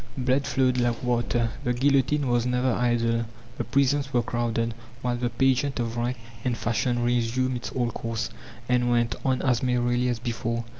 Blood 0.17 0.47
flowed 0.47 0.77
like 0.79 1.03
water, 1.03 1.51
the 1.63 1.73
guillotine 1.73 2.27
was 2.27 2.47
never 2.47 2.71
idle, 2.73 3.25
the 3.59 3.63
prisons 3.63 4.11
were 4.11 4.23
crowded, 4.23 4.73
while 5.03 5.15
the 5.15 5.29
pageant 5.29 5.79
of 5.79 5.95
rank 5.95 6.17
and 6.43 6.57
fashion 6.57 7.03
resumed 7.03 7.57
its 7.57 7.71
old 7.75 7.93
course, 7.93 8.31
and 8.67 8.89
went 8.89 9.13
on 9.23 9.43
as 9.43 9.61
merrily 9.61 10.07
as 10.09 10.17
before. 10.17 10.65